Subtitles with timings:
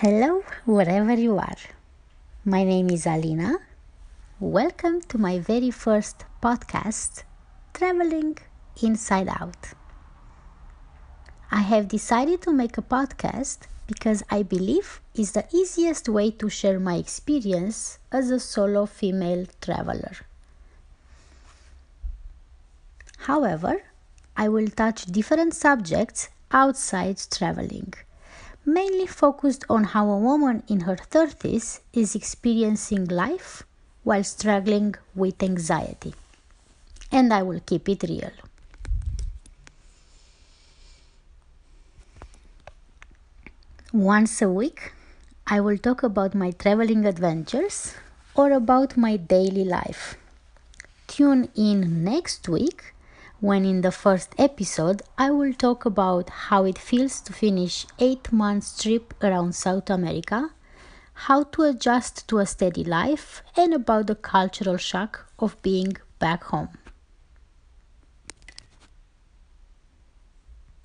[0.00, 1.62] Hello, wherever you are.
[2.44, 3.58] My name is Alina.
[4.38, 7.24] Welcome to my very first podcast,
[7.74, 8.38] Traveling
[8.80, 9.74] Inside Out.
[11.50, 16.48] I have decided to make a podcast because I believe it's the easiest way to
[16.48, 20.12] share my experience as a solo female traveler.
[23.26, 23.82] However,
[24.36, 27.94] I will touch different subjects outside traveling
[28.68, 33.62] mainly focused on how a woman in her 30s is experiencing life
[34.04, 36.14] while struggling with anxiety.
[37.10, 38.30] And I will keep it real.
[43.90, 44.92] Once a week,
[45.46, 47.94] I will talk about my traveling adventures
[48.34, 50.16] or about my daily life.
[51.06, 52.92] Tune in next week
[53.40, 58.32] when in the first episode I will talk about how it feels to finish 8
[58.32, 60.50] months trip around South America,
[61.12, 66.44] how to adjust to a steady life and about the cultural shock of being back
[66.44, 66.70] home.